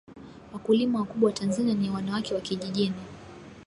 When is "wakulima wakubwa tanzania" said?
0.53-1.73